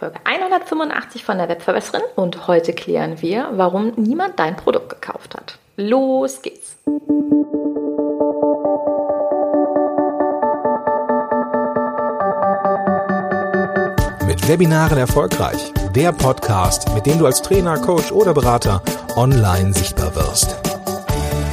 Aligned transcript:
Folge 0.00 0.18
185 0.24 1.24
von 1.24 1.36
der 1.36 1.50
Webverbesserin 1.50 2.00
und 2.16 2.46
heute 2.46 2.72
klären 2.72 3.20
wir, 3.20 3.50
warum 3.52 3.92
niemand 3.96 4.38
dein 4.38 4.56
Produkt 4.56 4.88
gekauft 4.88 5.34
hat. 5.34 5.58
Los 5.76 6.40
geht's! 6.40 6.78
Mit 14.26 14.48
Webinaren 14.48 14.96
erfolgreich. 14.96 15.70
Der 15.94 16.12
Podcast, 16.12 16.94
mit 16.94 17.04
dem 17.04 17.18
du 17.18 17.26
als 17.26 17.42
Trainer, 17.42 17.76
Coach 17.76 18.10
oder 18.10 18.32
Berater 18.32 18.82
online 19.16 19.74
sichtbar 19.74 20.16
wirst. 20.16 20.56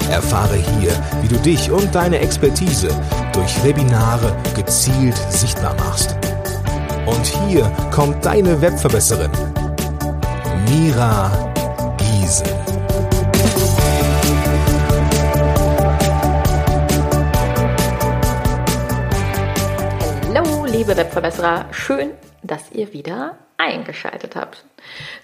Erfahre 0.09 0.55
hier, 0.55 0.93
wie 1.21 1.27
du 1.27 1.35
dich 1.35 1.69
und 1.69 1.93
deine 1.93 2.19
Expertise 2.19 2.87
durch 3.33 3.61
Webinare 3.65 4.33
gezielt 4.55 5.17
sichtbar 5.17 5.75
machst. 5.75 6.16
Und 7.07 7.25
hier 7.25 7.71
kommt 7.89 8.25
deine 8.25 8.61
Webverbesserin, 8.61 9.31
Mira 10.69 11.31
Giesel. 11.97 12.47
Hallo, 20.35 20.65
liebe 20.65 20.97
Webverbesserer, 20.97 21.65
schön, 21.71 22.11
dass 22.43 22.71
ihr 22.73 22.91
wieder 22.91 23.37
eingeschaltet 23.57 24.35
habt. 24.35 24.65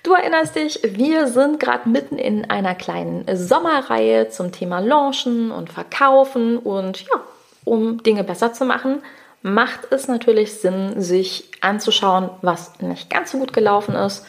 Du 0.04 0.14
erinnerst 0.14 0.56
dich, 0.56 0.80
wir 0.84 1.28
sind 1.28 1.60
gerade 1.60 1.90
mitten 1.90 2.18
in 2.18 2.50
einer 2.50 2.76
kleinen 2.76 3.26
Sommerreihe 3.36 4.30
zum 4.30 4.54
Thema 4.54 4.80
Launchen 4.80 5.52
und 5.52 5.70
Verkaufen 5.70 6.58
und 6.58 7.02
ja, 7.02 7.20
um 7.66 8.02
Dinge 8.04 8.24
besser 8.24 8.54
zu 8.54 8.64
machen, 8.64 9.02
macht 9.44 9.92
es 9.92 10.08
natürlich 10.08 10.54
Sinn, 10.54 11.02
sich 11.02 11.52
anzuschauen, 11.62 12.30
was 12.42 12.80
nicht 12.80 13.10
ganz 13.10 13.32
so 13.32 13.38
gut 13.38 13.54
gelaufen 13.54 13.94
ist. 13.94 14.26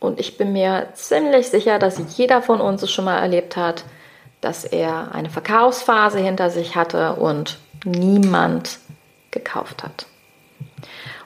Und 0.00 0.18
ich 0.18 0.36
bin 0.38 0.52
mir 0.52 0.88
ziemlich 0.94 1.48
sicher, 1.48 1.78
dass 1.78 2.00
jeder 2.16 2.42
von 2.42 2.60
uns 2.60 2.82
es 2.82 2.90
schon 2.90 3.04
mal 3.04 3.18
erlebt 3.18 3.56
hat, 3.56 3.84
dass 4.40 4.64
er 4.64 5.14
eine 5.14 5.30
Verkaufsphase 5.30 6.18
hinter 6.18 6.50
sich 6.50 6.74
hatte 6.74 7.14
und 7.14 7.58
niemand 7.84 8.78
gekauft 9.30 9.82
hat. 9.82 10.06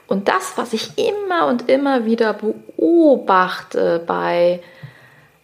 Und 0.07 0.27
das, 0.27 0.53
was 0.57 0.73
ich 0.73 0.97
immer 0.97 1.47
und 1.47 1.69
immer 1.69 2.05
wieder 2.05 2.33
beobachte 2.33 4.03
bei, 4.05 4.61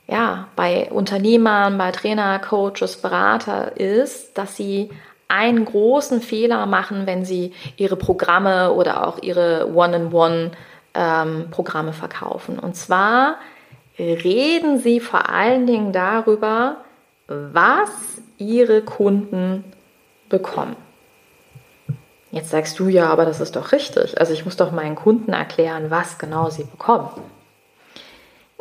ja, 0.07 0.49
bei 0.57 0.89
Unternehmern, 0.91 1.77
bei 1.77 1.91
Trainer, 1.91 2.39
Coaches, 2.39 2.97
Berater, 2.97 3.77
ist, 3.77 4.37
dass 4.37 4.57
sie 4.57 4.89
einen 5.27 5.65
großen 5.65 6.21
Fehler 6.21 6.65
machen, 6.65 7.05
wenn 7.05 7.25
sie 7.25 7.53
ihre 7.75 7.95
Programme 7.95 8.73
oder 8.73 9.07
auch 9.07 9.21
ihre 9.21 9.71
One-in-One-Programme 9.73 11.89
ähm, 11.89 11.93
verkaufen. 11.93 12.59
Und 12.59 12.75
zwar 12.75 13.37
reden 13.99 14.79
sie 14.79 14.99
vor 14.99 15.29
allen 15.29 15.65
Dingen 15.65 15.91
darüber, 15.91 16.77
was 17.27 17.89
ihre 18.37 18.81
Kunden 18.81 19.63
bekommen. 20.29 20.75
Jetzt 22.31 22.49
sagst 22.49 22.77
du 22.79 22.87
ja, 22.87 23.07
aber 23.07 23.25
das 23.25 23.39
ist 23.39 23.55
doch 23.55 23.71
richtig. 23.71 24.19
Also 24.19 24.33
ich 24.33 24.45
muss 24.45 24.57
doch 24.57 24.71
meinen 24.71 24.95
Kunden 24.95 25.33
erklären, 25.33 25.89
was 25.89 26.17
genau 26.17 26.49
sie 26.49 26.65
bekommen. 26.65 27.09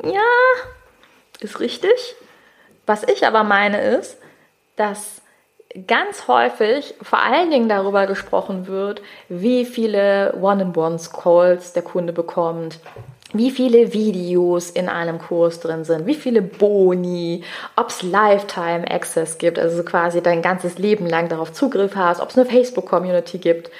Ja, 0.02 0.20
ist 1.40 1.60
richtig. 1.60 2.16
Was 2.86 3.02
ich 3.02 3.26
aber 3.26 3.42
meine 3.42 3.80
ist, 3.80 4.18
dass 4.76 5.20
ganz 5.86 6.28
häufig 6.28 6.94
vor 7.02 7.22
allen 7.22 7.50
Dingen 7.50 7.68
darüber 7.68 8.06
gesprochen 8.06 8.66
wird, 8.66 9.02
wie 9.28 9.64
viele 9.64 10.34
One-in-Ones-Calls 10.40 11.72
der 11.72 11.82
Kunde 11.82 12.12
bekommt, 12.12 12.78
wie 13.32 13.50
viele 13.50 13.92
Videos 13.92 14.70
in 14.70 14.88
einem 14.88 15.18
Kurs 15.18 15.60
drin 15.60 15.84
sind, 15.84 16.06
wie 16.06 16.14
viele 16.14 16.42
Boni, 16.42 17.42
ob 17.74 17.88
es 17.88 18.02
Lifetime 18.02 18.90
Access 18.90 19.38
gibt, 19.38 19.58
also 19.58 19.82
quasi 19.82 20.22
dein 20.22 20.42
ganzes 20.42 20.78
Leben 20.78 21.06
lang 21.06 21.28
darauf 21.28 21.52
Zugriff 21.52 21.96
hast, 21.96 22.20
ob 22.20 22.30
es 22.30 22.38
eine 22.38 22.46
Facebook-Community 22.46 23.38
gibt, 23.38 23.70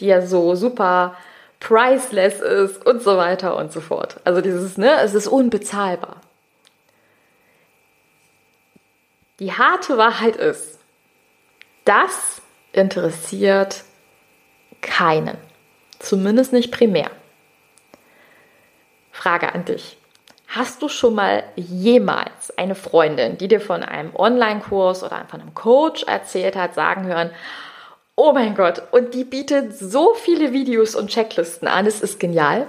die 0.00 0.06
ja 0.06 0.20
so 0.20 0.54
super 0.54 1.14
priceless 1.60 2.40
ist 2.40 2.84
und 2.84 3.02
so 3.02 3.16
weiter 3.16 3.56
und 3.56 3.72
so 3.72 3.80
fort. 3.80 4.16
Also 4.24 4.40
dieses, 4.40 4.76
ne, 4.76 5.00
es 5.00 5.14
ist 5.14 5.26
unbezahlbar. 5.26 6.16
Die 9.38 9.52
harte 9.52 9.96
Wahrheit 9.98 10.36
ist, 10.36 10.75
das 11.86 12.42
interessiert 12.72 13.84
keinen. 14.82 15.38
Zumindest 15.98 16.52
nicht 16.52 16.70
primär. 16.70 17.10
Frage 19.10 19.54
an 19.54 19.64
dich. 19.64 19.96
Hast 20.48 20.82
du 20.82 20.88
schon 20.88 21.14
mal 21.14 21.42
jemals 21.56 22.56
eine 22.56 22.74
Freundin, 22.74 23.38
die 23.38 23.48
dir 23.48 23.60
von 23.60 23.82
einem 23.82 24.14
Online-Kurs 24.14 25.02
oder 25.02 25.26
von 25.28 25.40
einem 25.40 25.54
Coach 25.54 26.04
erzählt 26.04 26.54
hat, 26.54 26.74
sagen 26.74 27.06
hören, 27.06 27.30
oh 28.14 28.32
mein 28.32 28.54
Gott, 28.54 28.82
und 28.92 29.14
die 29.14 29.24
bietet 29.24 29.76
so 29.76 30.14
viele 30.14 30.52
Videos 30.52 30.94
und 30.94 31.10
Checklisten 31.10 31.68
an, 31.68 31.86
es 31.86 32.00
ist 32.00 32.20
genial? 32.20 32.66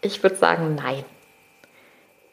Ich 0.00 0.22
würde 0.22 0.36
sagen, 0.36 0.74
nein. 0.74 1.04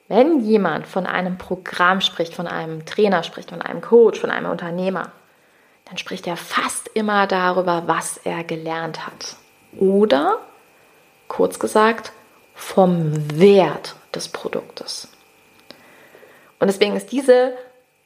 Wenn 0.09 0.40
jemand 0.40 0.88
von 0.88 1.06
einem 1.06 1.38
Programm 1.38 2.02
spricht, 2.02 2.34
von 2.34 2.47
einem 2.47 2.84
Trainer 2.86 3.22
spricht, 3.22 3.52
von 3.52 3.62
einem 3.62 3.80
Coach, 3.80 4.20
von 4.20 4.31
einem 4.31 4.50
Unternehmer, 4.50 5.12
dann 5.86 5.97
spricht 5.97 6.25
er 6.25 6.36
fast 6.36 6.88
immer 6.96 7.28
darüber, 7.28 7.84
was 7.86 8.18
er 8.18 8.44
gelernt 8.44 9.06
hat. 9.06 9.36
Oder, 9.78 10.40
kurz 11.28 11.59
gesagt, 11.59 12.12
vom 12.56 13.12
Wert 13.40 13.96
des 14.14 14.30
Produktes. 14.30 15.09
Und 16.59 16.68
deswegen 16.68 16.96
ist 16.96 17.12
diese 17.12 17.53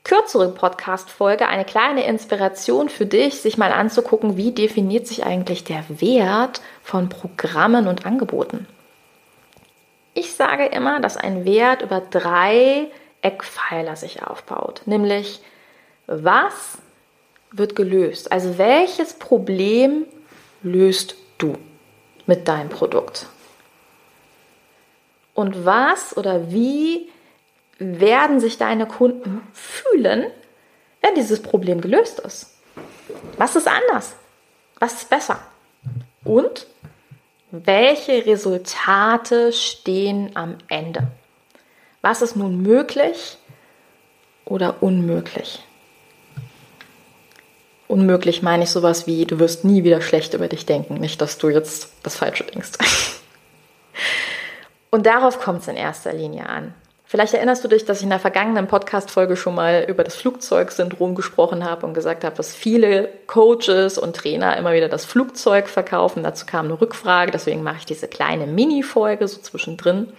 kürzere 0.03 0.50
Podcast-Folge 0.50 1.47
eine 1.47 1.64
kleine 1.64 2.06
Inspiration 2.06 2.90
für 2.90 3.06
dich, 3.06 3.40
sich 3.40 3.58
mal 3.58 3.72
anzugucken, 3.72 4.35
wie 4.35 4.52
definiert 4.52 5.08
sich 5.08 5.25
eigentlich 5.25 5.64
der 5.64 5.85
Wert 5.88 6.59
von 6.81 7.08
Programmen 7.08 7.88
und 7.88 8.06
Angeboten. 8.06 8.68
Ich 10.13 10.34
sage 10.34 10.66
immer, 10.68 11.00
dass 11.00 11.18
ein 11.18 11.46
Wert 11.46 11.81
über 11.81 12.01
drei 12.01 12.91
Eckpfeiler 13.22 13.96
sich 13.96 14.24
aufbaut, 14.24 14.81
nämlich 14.85 15.41
was 16.07 16.78
wird 17.51 17.75
gelöst? 17.75 18.31
Also 18.31 18.57
welches 18.57 19.13
Problem 19.13 20.06
löst 20.62 21.16
du 21.38 21.57
mit 22.25 22.47
deinem 22.47 22.69
Produkt? 22.69 23.28
Und 25.34 25.66
was 25.66 26.16
oder 26.16 26.52
wie 26.52 27.09
werden 27.79 28.40
sich 28.40 28.57
deine 28.57 28.85
Kunden 28.85 29.47
fühlen, 29.53 30.25
wenn 31.02 31.16
dieses 31.16 31.41
Problem 31.41 31.81
gelöst 31.81 32.19
ist? 32.19 32.53
Was 33.38 33.56
ist 33.56 33.68
anders? 33.68 34.16
Was 34.79 34.94
ist 34.94 35.09
besser? 35.09 35.40
Und 36.23 36.68
welche 37.53 38.25
Resultate 38.25 39.53
stehen 39.53 40.36
am 40.36 40.58
Ende? 40.69 41.12
Was 42.02 42.24
ist 42.24 42.36
nun 42.36 42.64
möglich 42.64 43.38
oder 44.44 44.81
unmöglich? 44.81 45.64
Unmöglich 47.88 48.41
meine 48.41 48.64
ich 48.64 48.72
sowas 48.72 49.06
wie, 49.06 49.25
du 49.25 49.38
wirst 49.38 49.66
nie 49.66 49.84
wieder 49.84 50.02
schlecht 50.02 50.34
über 50.34 50.47
dich 50.47 50.66
denken. 50.66 50.96
Nicht, 50.96 51.22
dass 51.22 51.38
du 51.38 51.50
jetzt 51.50 51.94
das 52.02 52.16
Falsche 52.16 52.44
denkst. 52.44 52.72
Und 54.90 55.06
darauf 55.06 55.40
kommt 55.40 55.62
es 55.62 55.68
in 55.68 55.75
erster 55.75 56.12
Linie 56.12 56.50
an. 56.50 56.74
Vielleicht 57.13 57.35
erinnerst 57.35 57.63
du 57.63 57.68
dich, 57.68 57.85
dass 57.85 58.00
ich 58.00 58.06
in 58.06 58.09
der 58.09 58.18
vergangenen 58.18 58.66
Podcast-Folge 58.66 59.38
schon 59.38 59.53
mal 59.53 59.85
über 59.88 60.03
das 60.03 60.16
Flugzeugsyndrom 60.16 61.13
gesprochen 61.13 61.63
habe 61.63 61.85
und 61.85 61.94
gesagt 61.94 62.24
habe, 62.24 62.35
dass 62.35 62.56
viele 62.56 63.07
Coaches 63.28 64.00
und 64.00 64.16
Trainer 64.16 64.57
immer 64.57 64.74
wieder 64.74 64.90
das 64.90 65.06
Flugzeug 65.06 65.69
verkaufen. 65.69 66.23
Dazu 66.23 66.47
kam 66.47 66.66
eine 66.66 66.81
Rückfrage, 66.81 67.29
deswegen 67.29 67.62
mache 67.62 67.78
ich 67.78 67.85
diese 67.85 68.07
kleine 68.07 68.47
Mini-Folge 68.47 69.28
so 69.28 69.40
zwischendrin. 69.41 70.11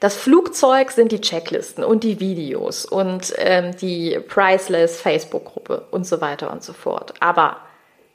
Das 0.00 0.16
Flugzeug 0.16 0.90
sind 0.90 1.12
die 1.12 1.20
Checklisten 1.20 1.84
und 1.84 2.02
die 2.02 2.18
Videos 2.18 2.84
und 2.84 3.32
ähm, 3.36 3.76
die 3.76 4.18
Priceless 4.26 5.00
Facebook-Gruppe 5.00 5.86
und 5.92 6.04
so 6.04 6.20
weiter 6.20 6.50
und 6.50 6.64
so 6.64 6.72
fort. 6.72 7.14
Aber 7.20 7.58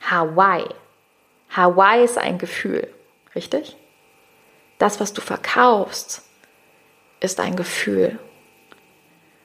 Hawaii, 0.01 0.67
Hawaii 1.51 2.03
ist 2.03 2.17
ein 2.17 2.37
Gefühl, 2.37 2.89
richtig? 3.33 3.77
Das, 4.77 4.99
was 4.99 5.13
du 5.13 5.21
verkaufst, 5.21 6.24
ist 7.19 7.39
ein 7.39 7.55
Gefühl. 7.55 8.19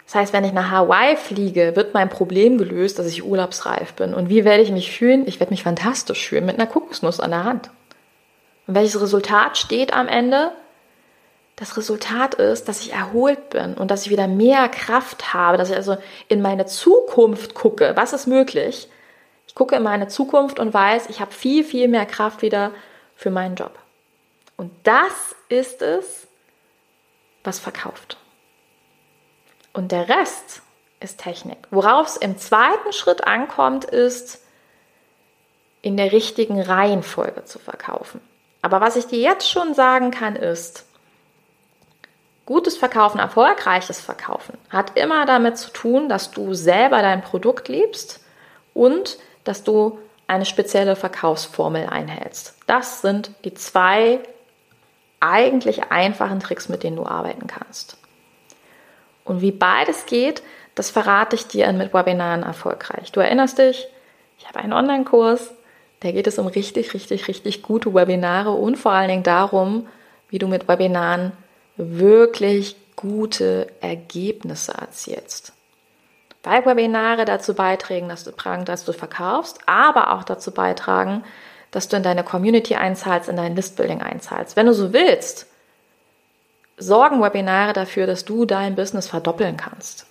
Das 0.07 0.17
heißt, 0.17 0.33
wenn 0.33 0.45
ich 0.45 0.53
nach 0.53 0.73
Hawaii 0.73 1.17
fliege, 1.17 1.77
wird 1.77 1.95
mein 1.95 2.09
Problem 2.09 2.59
gelöst, 2.59 2.99
dass 2.99 3.07
ich 3.07 3.25
urlaubsreif 3.25 3.93
bin. 3.95 4.13
Und 4.13 4.29
wie 4.29 4.45
werde 4.45 4.63
ich 4.63 4.73
mich 4.73 4.91
fühlen? 4.91 5.27
Ich 5.29 5.39
werde 5.39 5.53
mich 5.53 5.63
fantastisch 5.63 6.29
fühlen 6.29 6.47
mit 6.47 6.59
einer 6.59 6.67
Kokosnuss 6.67 7.21
an 7.21 7.31
der 7.31 7.45
Hand. 7.45 7.71
Und 8.67 8.75
welches 8.75 9.01
Resultat 9.01 9.57
steht 9.57 9.93
am 9.93 10.09
Ende? 10.09 10.51
Das 11.55 11.77
Resultat 11.77 12.35
ist, 12.35 12.69
dass 12.69 12.81
ich 12.81 12.93
erholt 12.93 13.51
bin 13.51 13.75
und 13.75 13.91
dass 13.91 14.05
ich 14.05 14.11
wieder 14.11 14.27
mehr 14.27 14.69
Kraft 14.69 15.33
habe, 15.33 15.59
dass 15.59 15.71
ich 15.71 15.77
also 15.77 15.97
in 16.27 16.43
meine 16.43 16.67
Zukunft 16.67 17.55
gucke. 17.55 17.93
Was 17.95 18.13
ist 18.13 18.27
möglich? 18.27 18.89
Ich 19.47 19.55
gucke 19.55 19.77
in 19.77 19.83
meine 19.83 20.09
Zukunft 20.09 20.59
und 20.59 20.73
weiß, 20.73 21.09
ich 21.11 21.21
habe 21.21 21.33
viel, 21.33 21.65
viel 21.65 21.87
mehr 21.87 22.07
Kraft 22.07 22.43
wieder 22.43 22.73
für 23.15 23.31
meinen 23.31 23.57
Job. 23.57 23.79
Und 24.57 24.73
das 24.85 25.37
ist 25.49 25.83
es, 25.83 26.27
was 27.45 27.59
verkauft. 27.59 28.17
Und 29.73 29.93
der 29.93 30.09
Rest 30.09 30.63
ist 31.01 31.19
Technik. 31.19 31.59
Worauf 31.71 32.09
es 32.09 32.17
im 32.17 32.39
zweiten 32.39 32.93
Schritt 32.93 33.27
ankommt, 33.27 33.85
ist, 33.85 34.41
in 35.83 35.97
der 35.97 36.13
richtigen 36.13 36.61
Reihenfolge 36.61 37.45
zu 37.45 37.59
verkaufen. 37.59 38.21
Aber 38.63 38.81
was 38.81 38.97
ich 38.97 39.07
dir 39.07 39.19
jetzt 39.19 39.49
schon 39.49 39.75
sagen 39.75 40.11
kann, 40.11 40.37
ist, 40.37 40.85
gutes 42.45 42.77
Verkaufen, 42.77 43.19
erfolgreiches 43.19 44.01
Verkaufen 44.01 44.59
hat 44.69 44.99
immer 44.99 45.25
damit 45.25 45.57
zu 45.57 45.71
tun, 45.71 46.09
dass 46.09 46.31
du 46.31 46.53
selber 46.53 47.01
dein 47.01 47.23
Produkt 47.23 47.69
liebst 47.69 48.21
und 48.75 49.19
dass 49.45 49.65
du 49.65 49.99
eine 50.27 50.45
spezielle 50.45 50.97
Verkaufsformel 50.97 51.87
einhältst. 51.87 52.55
Das 52.67 53.01
sind 53.01 53.31
die 53.45 53.55
zwei 53.55 54.21
eigentlich 55.21 55.91
einfachen 55.91 56.41
Tricks, 56.41 56.69
mit 56.69 56.83
denen 56.83 56.97
du 56.97 57.07
arbeiten 57.07 57.47
kannst. 57.47 57.97
Und 59.25 59.43
wie 59.43 59.53
beides 59.53 60.07
geht, 60.07 60.43
das 60.75 60.91
verrate 60.91 61.37
ich 61.37 61.47
dir 61.47 61.71
mit 61.73 61.93
Webinaren 61.93 62.43
erfolgreich. 62.43 63.13
Du 63.13 63.21
erinnerst 63.21 63.59
dich, 63.59 63.87
ich 64.39 64.49
habe 64.49 64.61
einen 64.61 64.73
Online-Kurs, 64.73 65.53
da 66.01 66.11
geht 66.11 66.27
es 66.27 66.39
um 66.39 66.47
richtig, 66.47 66.95
richtig, 66.95 67.29
richtig 67.29 67.63
gute 67.63 67.93
Webinare 67.93 68.51
und 68.51 68.77
vor 68.77 68.93
allen 68.93 69.09
Dingen 69.09 69.23
darum, 69.23 69.87
wie 70.31 70.39
du 70.39 70.49
mit 70.49 70.67
Webinaren 70.67 71.33
wirklich 71.77 72.77
gute 72.97 73.67
Ergebnisse 73.81 74.73
erzielst. 74.73 75.53
Weil 76.43 76.65
Webinare 76.65 77.27
dazu 77.27 77.55
beitragen, 77.55 78.09
dass 78.09 78.25
du, 78.25 78.33
dass 78.65 78.85
du 78.85 78.93
verkaufst, 78.93 79.59
aber 79.67 80.13
auch 80.13 80.25
dazu 80.25 80.53
beitragen, 80.53 81.23
dass 81.71 81.89
du 81.89 81.97
in 81.97 82.03
deine 82.03 82.25
Community 82.25 82.75
einzahlst, 82.75 83.29
in 83.29 83.37
dein 83.37 83.57
Listbuilding 83.57 84.03
einzahlst. 84.03 84.57
Wenn 84.57 84.67
du 84.67 84.75
so 84.75 84.93
willst, 84.93 85.47
sorgen 86.77 87.23
Webinare 87.23 87.73
dafür, 87.73 88.07
dass 88.07 88.25
du 88.25 88.45
dein 88.45 88.75
Business 88.75 89.07
verdoppeln 89.07 89.57
kannst 89.57 90.07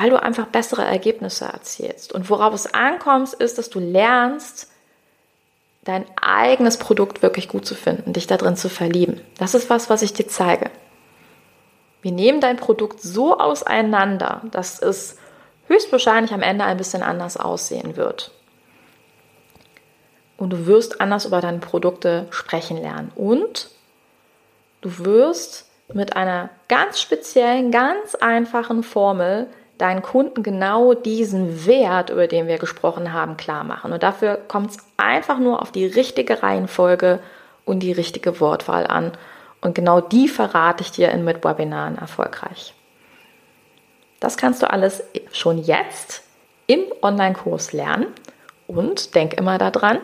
weil 0.00 0.08
du 0.08 0.22
einfach 0.22 0.46
bessere 0.46 0.84
Ergebnisse 0.84 1.44
erzielst. 1.44 2.12
Und 2.12 2.30
worauf 2.30 2.54
es 2.54 2.72
ankommt, 2.72 3.34
ist, 3.34 3.58
dass 3.58 3.68
du 3.68 3.80
lernst, 3.80 4.68
dein 5.84 6.06
eigenes 6.20 6.78
Produkt 6.78 7.22
wirklich 7.22 7.48
gut 7.48 7.66
zu 7.66 7.74
finden, 7.74 8.14
dich 8.14 8.26
darin 8.26 8.56
zu 8.56 8.70
verlieben. 8.70 9.20
Das 9.38 9.54
ist 9.54 9.68
was, 9.68 9.90
was 9.90 10.00
ich 10.00 10.14
dir 10.14 10.26
zeige. 10.26 10.70
Wir 12.00 12.12
nehmen 12.12 12.40
dein 12.40 12.56
Produkt 12.56 13.02
so 13.02 13.38
auseinander, 13.38 14.42
dass 14.50 14.80
es 14.80 15.16
höchstwahrscheinlich 15.66 16.32
am 16.32 16.42
Ende 16.42 16.64
ein 16.64 16.78
bisschen 16.78 17.02
anders 17.02 17.36
aussehen 17.36 17.96
wird. 17.96 18.30
Und 20.40 20.54
du 20.54 20.66
wirst 20.66 21.02
anders 21.02 21.26
über 21.26 21.42
deine 21.42 21.58
Produkte 21.58 22.26
sprechen 22.30 22.78
lernen. 22.80 23.12
Und 23.14 23.68
du 24.80 25.04
wirst 25.04 25.70
mit 25.92 26.16
einer 26.16 26.48
ganz 26.66 26.98
speziellen, 26.98 27.70
ganz 27.70 28.14
einfachen 28.14 28.82
Formel 28.82 29.48
deinen 29.76 30.00
Kunden 30.00 30.42
genau 30.42 30.94
diesen 30.94 31.66
Wert, 31.66 32.08
über 32.08 32.26
den 32.26 32.46
wir 32.46 32.56
gesprochen 32.56 33.12
haben, 33.12 33.36
klar 33.36 33.64
machen. 33.64 33.92
Und 33.92 34.02
dafür 34.02 34.36
kommt 34.48 34.70
es 34.70 34.78
einfach 34.96 35.38
nur 35.38 35.60
auf 35.60 35.72
die 35.72 35.84
richtige 35.84 36.42
Reihenfolge 36.42 37.20
und 37.66 37.80
die 37.80 37.92
richtige 37.92 38.40
Wortwahl 38.40 38.86
an. 38.86 39.12
Und 39.60 39.74
genau 39.74 40.00
die 40.00 40.26
verrate 40.26 40.82
ich 40.82 40.90
dir 40.90 41.10
in 41.10 41.22
Mitwebinaren 41.22 41.98
erfolgreich. 41.98 42.72
Das 44.20 44.38
kannst 44.38 44.62
du 44.62 44.70
alles 44.70 45.02
schon 45.32 45.58
jetzt 45.58 46.22
im 46.66 46.80
Online-Kurs 47.02 47.74
lernen. 47.74 48.06
Und 48.66 49.14
denk 49.14 49.34
immer 49.34 49.58
daran, 49.58 49.98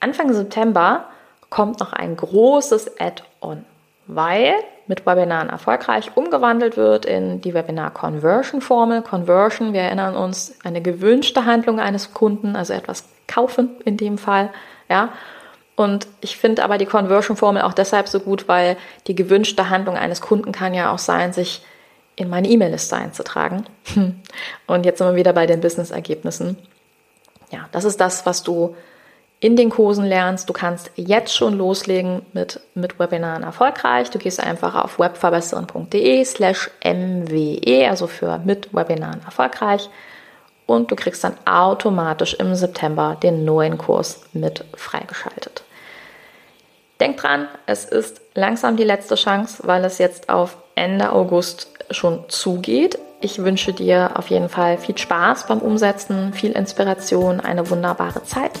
Anfang 0.00 0.32
September 0.32 1.06
kommt 1.50 1.80
noch 1.80 1.92
ein 1.92 2.16
großes 2.16 3.00
Add-on, 3.00 3.64
weil 4.06 4.54
mit 4.86 5.06
Webinaren 5.06 5.50
erfolgreich 5.50 6.12
umgewandelt 6.14 6.76
wird 6.76 7.04
in 7.04 7.40
die 7.40 7.54
Webinar-Conversion-Formel. 7.54 9.02
Conversion, 9.02 9.72
wir 9.72 9.82
erinnern 9.82 10.16
uns, 10.16 10.58
eine 10.64 10.80
gewünschte 10.80 11.44
Handlung 11.44 11.78
eines 11.78 12.14
Kunden, 12.14 12.56
also 12.56 12.72
etwas 12.72 13.04
kaufen 13.26 13.70
in 13.84 13.96
dem 13.96 14.18
Fall, 14.18 14.50
ja. 14.88 15.10
Und 15.76 16.08
ich 16.20 16.36
finde 16.36 16.64
aber 16.64 16.76
die 16.76 16.86
Conversion-Formel 16.86 17.62
auch 17.62 17.74
deshalb 17.74 18.08
so 18.08 18.18
gut, 18.18 18.48
weil 18.48 18.76
die 19.06 19.14
gewünschte 19.14 19.70
Handlung 19.70 19.96
eines 19.96 20.20
Kunden 20.20 20.50
kann 20.50 20.74
ja 20.74 20.92
auch 20.92 20.98
sein, 20.98 21.32
sich 21.32 21.64
in 22.16 22.28
meine 22.28 22.48
E-Mail-Liste 22.48 22.96
einzutragen. 22.96 23.64
Und 24.66 24.84
jetzt 24.84 24.98
sind 24.98 25.06
wir 25.06 25.14
wieder 25.14 25.32
bei 25.32 25.46
den 25.46 25.60
Business-Ergebnissen. 25.60 26.58
Ja, 27.52 27.68
das 27.70 27.84
ist 27.84 28.00
das, 28.00 28.26
was 28.26 28.42
du 28.42 28.74
in 29.40 29.56
den 29.56 29.70
Kursen 29.70 30.04
lernst. 30.04 30.48
Du 30.48 30.52
kannst 30.52 30.90
jetzt 30.96 31.34
schon 31.34 31.56
loslegen 31.56 32.22
mit, 32.32 32.60
mit 32.74 32.98
Webinaren 32.98 33.44
erfolgreich. 33.44 34.10
Du 34.10 34.18
gehst 34.18 34.40
einfach 34.40 34.74
auf 34.74 34.98
webverbessern.de 34.98 36.24
slash 36.24 36.70
mwe, 36.84 37.88
also 37.88 38.06
für 38.06 38.38
mit 38.38 38.74
Webinaren 38.74 39.22
erfolgreich. 39.24 39.88
Und 40.66 40.90
du 40.90 40.96
kriegst 40.96 41.24
dann 41.24 41.34
automatisch 41.46 42.34
im 42.34 42.54
September 42.54 43.16
den 43.22 43.44
neuen 43.44 43.78
Kurs 43.78 44.20
mit 44.32 44.64
freigeschaltet. 44.74 45.62
Denk 47.00 47.18
dran, 47.18 47.46
es 47.66 47.84
ist 47.84 48.20
langsam 48.34 48.76
die 48.76 48.84
letzte 48.84 49.14
Chance, 49.14 49.62
weil 49.64 49.84
es 49.84 49.98
jetzt 49.98 50.28
auf 50.28 50.58
Ende 50.74 51.12
August 51.12 51.68
schon 51.90 52.28
zugeht. 52.28 52.98
Ich 53.20 53.38
wünsche 53.38 53.72
dir 53.72 54.10
auf 54.14 54.28
jeden 54.28 54.48
Fall 54.48 54.78
viel 54.78 54.98
Spaß 54.98 55.46
beim 55.46 55.60
Umsetzen, 55.60 56.32
viel 56.32 56.52
Inspiration, 56.52 57.40
eine 57.40 57.70
wunderbare 57.70 58.24
Zeit 58.24 58.60